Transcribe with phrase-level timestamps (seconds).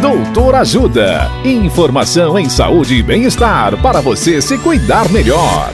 [0.00, 1.30] Doutor Ajuda.
[1.42, 5.72] Informação em saúde e bem-estar para você se cuidar melhor.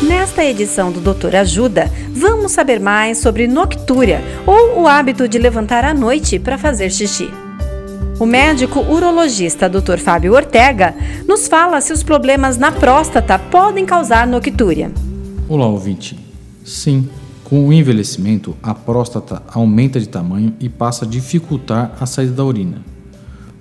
[0.00, 5.84] Nesta edição do Doutor Ajuda, vamos saber mais sobre noctúria, ou o hábito de levantar
[5.84, 7.28] à noite para fazer xixi.
[8.20, 9.98] O médico urologista Dr.
[9.98, 10.94] Fábio Ortega
[11.26, 14.92] nos fala se os problemas na próstata podem causar noctúria.
[15.48, 16.16] Olá, ouvinte.
[16.64, 17.08] Sim,
[17.50, 22.44] com o envelhecimento, a próstata aumenta de tamanho e passa a dificultar a saída da
[22.44, 22.80] urina.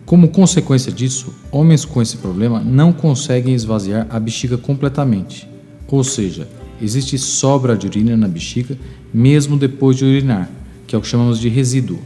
[0.05, 5.49] Como consequência disso, homens com esse problema não conseguem esvaziar a bexiga completamente,
[5.87, 6.47] ou seja,
[6.79, 8.77] existe sobra de urina na bexiga
[9.11, 10.47] mesmo depois de urinar,
[10.85, 11.99] que é o que chamamos de resíduo.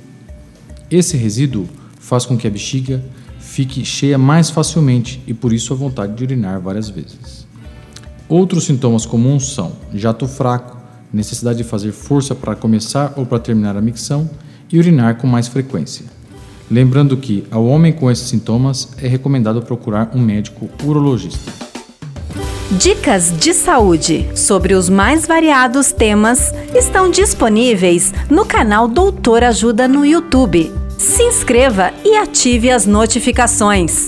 [0.90, 1.68] Esse resíduo
[2.00, 3.04] faz com que a bexiga
[3.40, 7.46] fique cheia mais facilmente e por isso a vontade de urinar várias vezes.
[8.30, 10.83] Outros sintomas comuns são jato fraco,
[11.14, 14.30] necessidade de fazer força para começar ou para terminar a micção
[14.72, 16.06] e urinar com mais frequência.
[16.72, 21.52] Lembrando que, ao homem com esses sintomas, é recomendado procurar um médico urologista.
[22.72, 30.04] Dicas de saúde sobre os mais variados temas estão disponíveis no canal Doutor Ajuda no
[30.04, 30.72] YouTube.
[30.98, 34.08] Se inscreva e ative as notificações.